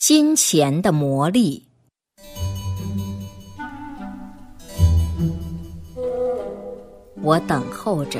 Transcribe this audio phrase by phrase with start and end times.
[0.00, 1.62] 金钱的魔力。
[7.20, 8.18] 我等候着，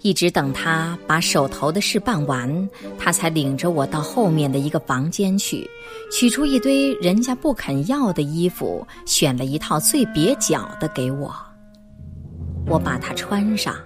[0.00, 2.66] 一直等他把手头的事办完，
[2.98, 5.68] 他才领着我到后面的一个房间去，
[6.10, 11.30] 取出一堆人家不肯要的衣服，选了一套最蹩脚的给我。
[12.66, 13.76] 我把它穿上，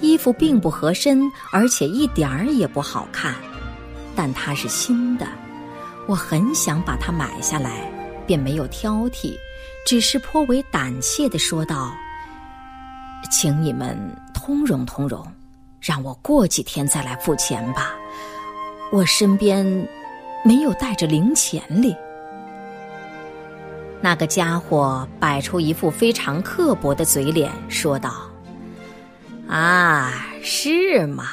[0.00, 3.34] 衣服并不合身，而且一点儿也不好看，
[4.14, 5.26] 但它是新的。
[6.08, 7.90] 我很想把它买下来，
[8.26, 9.36] 便没有挑剔，
[9.86, 11.94] 只是颇为胆怯的说道
[13.30, 13.96] ：“请你们
[14.34, 15.24] 通融通融，
[15.80, 17.94] 让我过几天再来付钱吧。
[18.90, 19.64] 我身边
[20.44, 21.94] 没有带着零钱哩。”
[24.04, 28.12] 那个家伙摆出一副非常刻薄的嘴脸，说道
[29.48, 31.28] ：“啊，是吗？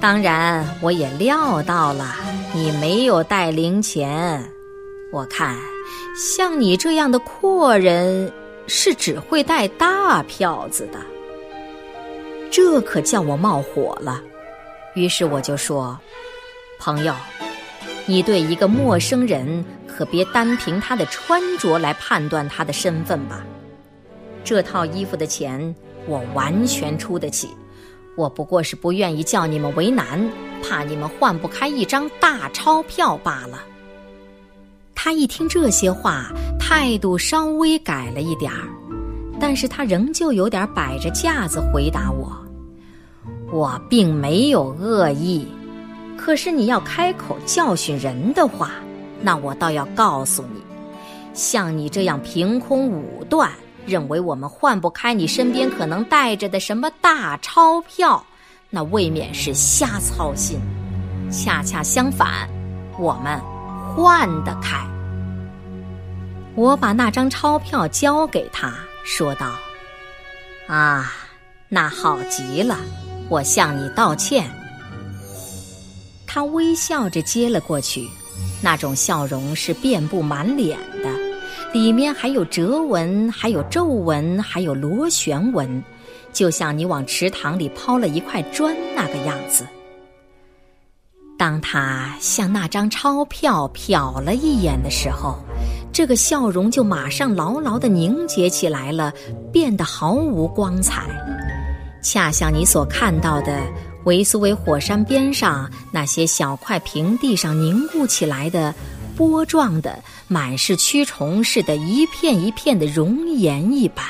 [0.00, 2.16] 当然我也料到了。”
[2.54, 4.42] 你没有带零钱，
[5.12, 5.54] 我看
[6.16, 8.32] 像你这样的阔人
[8.66, 10.98] 是只会带大票子的，
[12.50, 14.22] 这可叫我冒火了。
[14.94, 15.98] 于是我就说
[16.80, 17.14] ：“朋友，
[18.06, 23.44] 你对一个陌生人可别单凭他的穿着来判断他的身份吧。
[24.42, 25.74] 这套衣服的钱
[26.06, 27.50] 我完全出得起。”
[28.16, 30.26] 我不过是不愿意叫你们为难，
[30.62, 33.62] 怕你们换不开一张大钞票罢了。
[34.94, 38.66] 他一听这些话，态度稍微改了一点儿，
[39.38, 42.34] 但是他仍旧有点摆着架子回答我
[43.52, 45.46] ：“我并没有恶意，
[46.16, 48.72] 可是你要开口教训人的话，
[49.20, 50.60] 那我倒要告诉你，
[51.34, 53.50] 像你这样凭空武断。”
[53.86, 58.24] 认为我们换不开你身边可能带着的什么大钞票，
[58.68, 60.58] 那未免是瞎操心。
[61.30, 62.48] 恰恰相反，
[62.98, 63.40] 我们
[63.94, 64.84] 换得开。
[66.54, 68.72] 我把那张钞票交给他，
[69.04, 69.52] 说道
[70.68, 71.12] ：“啊，
[71.68, 72.78] 那好极了，
[73.28, 74.50] 我向你道歉。”
[76.26, 78.08] 他微笑着接了过去，
[78.62, 81.10] 那种笑容是遍布满脸的。
[81.72, 85.82] 里面还有折纹，还有皱纹，还有螺旋纹，
[86.32, 89.66] 就像你往池塘里抛了一块砖那个样子。
[91.38, 95.38] 当他向那张钞票瞟了一眼的时候，
[95.92, 99.12] 这个笑容就马上牢牢的凝结起来了，
[99.52, 101.04] 变得毫无光彩，
[102.02, 103.60] 恰像你所看到的
[104.04, 108.74] 维苏维火山边上那些小块平地上凝固起来的。
[109.16, 114.04] 波状的、满是蛆虫似的，一片一片的熔岩一般。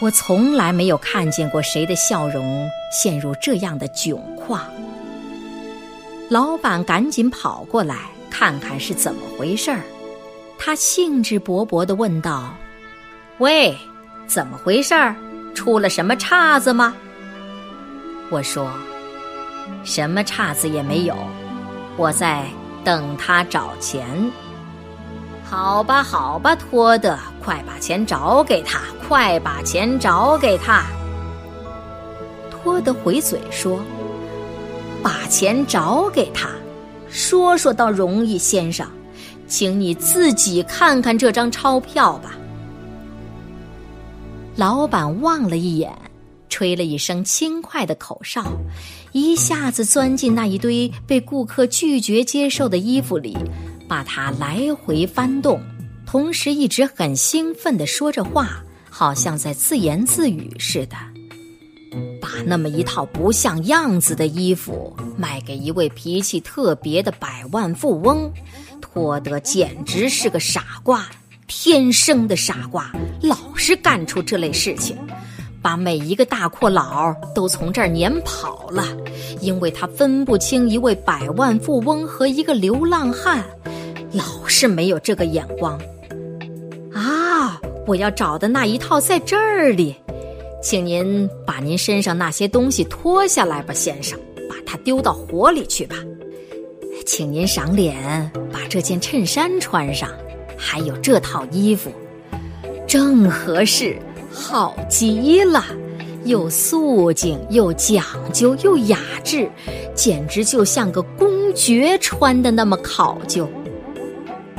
[0.00, 4.64] 我从来没有看见过谁的笑容陷入这样的窘况。
[6.28, 7.96] 老板赶紧跑过来
[8.30, 9.82] 看看是怎么回事儿，
[10.58, 12.54] 他兴致勃勃地问道
[13.38, 13.76] ：“喂，
[14.26, 15.14] 怎么回事儿？
[15.54, 16.94] 出了什么岔子吗？”
[18.30, 18.68] 我说
[19.84, 21.14] ：“什么岔子也没有，
[21.96, 22.44] 我在。”
[22.84, 24.30] 等他找钱，
[25.44, 30.84] 好吧，好吧，托德，快把钱找给他，快把钱找给他。
[32.50, 33.80] 托德回嘴说
[35.02, 36.48] ：“把钱找给他，
[37.08, 38.86] 说说倒容易，先生，
[39.46, 42.32] 请你自己看看这张钞票吧。”
[44.56, 45.92] 老板望了一眼。
[46.54, 48.56] 吹了一声轻快的口哨，
[49.10, 53.36] 一下子钻进那一堆被顾客拒绝接受的衣服里，
[53.88, 55.60] 把它来回翻动，
[56.06, 60.94] 同时一直很兴奋地说着话，好像在自言自语似的。
[62.20, 68.32] 把那么一套不像样子的衣服卖给一位脾气特别的百万富翁，
[68.80, 71.04] 托德简直是个傻瓜，
[71.48, 74.96] 天生的傻瓜，老是干出这类事情。
[75.64, 78.84] 把每一个大阔佬都从这儿撵跑了，
[79.40, 83.42] 因为他分不清一位百万富翁和一个流浪汉，
[84.12, 85.80] 老是没有这个眼光。
[86.92, 89.96] 啊，我要找的那一套在这儿里，
[90.62, 95.96] 请您把您身上那些东西脱下来吧，先生，把它丢到火里去吧。
[97.06, 100.10] 请您赏脸，把这件衬衫穿上，
[100.58, 101.90] 还有这套衣服，
[102.86, 103.96] 正合适。
[104.34, 105.64] 好极了，
[106.24, 109.48] 又素净又讲究又雅致，
[109.94, 113.48] 简直就像个公爵穿的那么考究。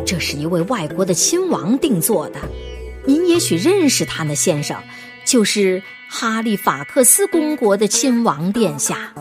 [0.05, 2.39] 这是一位外国的亲王定做的，
[3.05, 4.77] 您也许认识他呢，先生，
[5.25, 9.13] 就是哈利法克斯公国的亲王殿下。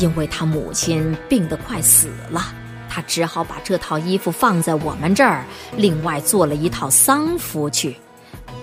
[0.00, 2.52] 因为他母亲病得快死了，
[2.88, 5.44] 他他只好把这套衣服放在我们这儿，
[5.76, 7.94] 另外做了一套丧服去。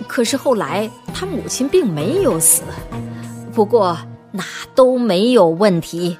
[0.06, 2.62] 可是后来他母亲并没有死，
[3.52, 3.98] 不过
[4.30, 4.42] 那
[4.74, 6.16] 都没有问题。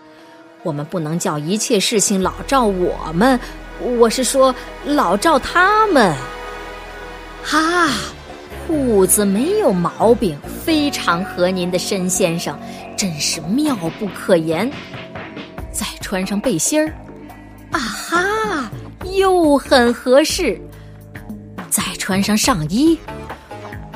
[0.62, 3.38] 我们不能叫一切事情老照我们，
[3.98, 6.14] 我是说老照他们。
[7.42, 7.88] 哈，
[8.66, 12.58] 裤子没有毛病，非常合您的身，先生，
[12.96, 14.68] 真是妙不可言。
[15.70, 16.92] 再穿上背心儿，
[17.70, 18.70] 啊哈，
[19.12, 20.60] 又很合适。
[21.68, 22.98] 再穿上上衣，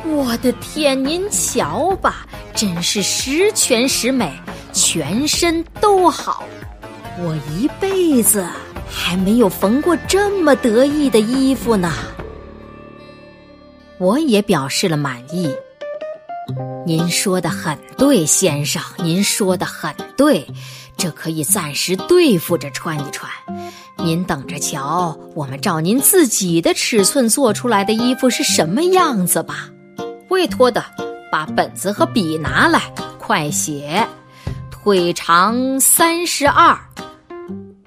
[0.05, 4.33] 我的天，您瞧吧，真是十全十美，
[4.73, 6.43] 全身都好。
[7.19, 8.47] 我一辈子
[8.89, 11.93] 还没有缝过这么得意的衣服呢。
[13.99, 15.55] 我也表示了满意。
[16.87, 20.47] 您说的很对，先生，您说的很对，
[20.97, 23.31] 这可以暂时对付着穿一穿。
[23.99, 29.69] 您等着瞧，我们照您自己的尺寸做出来的衣服是什么样子吧。
[30.41, 30.83] 委托的，
[31.31, 32.81] 把本子和笔拿来，
[33.19, 34.03] 快写。
[34.71, 36.75] 腿长三十二。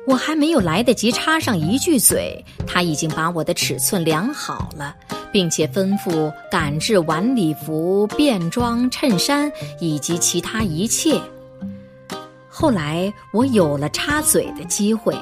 [0.05, 4.93] 我还没有来得及插上一句嘴，他已经把我的尺寸量好了，
[5.31, 11.19] 并且吩咐赶制晚礼服、便装、衬衫以及其他一切。
[12.47, 15.17] 后来我有了插嘴的机会，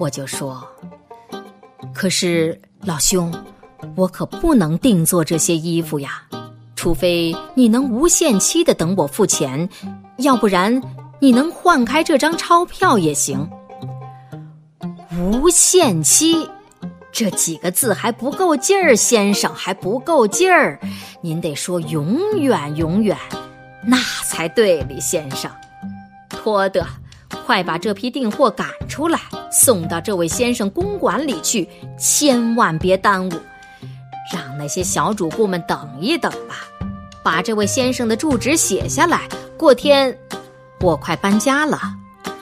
[0.00, 0.66] 我就说
[1.94, 3.32] ：“可是老兄，
[3.94, 6.23] 我可不能定做这些衣服呀，
[6.84, 9.66] 除非你能无限期的等我付钱，
[10.18, 10.82] 要不然
[11.18, 13.48] 你能换开这张钞票也行。”
[15.18, 16.46] 无限期，
[17.10, 20.78] 这几个字还不够劲儿，先生还不够劲儿，
[21.22, 23.16] 您得说永远永远，
[23.86, 23.96] 那
[24.26, 25.50] 才对哩，先生。
[26.28, 26.84] 托德，
[27.46, 29.18] 快把这批订货赶出来，
[29.50, 31.66] 送到这位先生公馆里去，
[31.98, 33.32] 千万别耽误，
[34.30, 36.56] 让那些小主顾们等一等吧。
[37.24, 39.26] 把这位先生的住址写下来，
[39.56, 40.14] 过天
[40.80, 41.80] 我快搬家了。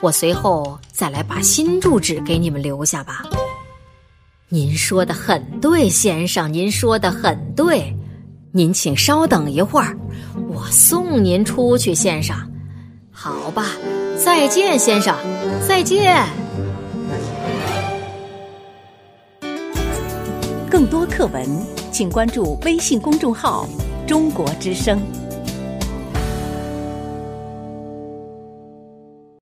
[0.01, 3.23] 我随后再来把新住址给你们留下吧。
[4.49, 7.95] 您说的很对，先生，您说的很对。
[8.51, 9.97] 您请稍等一会儿，
[10.49, 12.35] 我送您出去，先生。
[13.09, 13.67] 好吧，
[14.21, 15.15] 再见，先生，
[15.65, 16.27] 再见。
[20.69, 21.47] 更多课文，
[21.89, 23.65] 请关注微信公众号
[24.05, 25.01] “中国之声”。